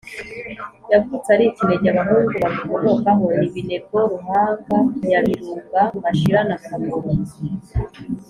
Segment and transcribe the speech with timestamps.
[0.91, 4.77] Yavutse ari ikinege, abahungu bamukomokaho ni Binego, Ruhanga,
[5.07, 7.11] Nyabirunga Mashira na Kagoro.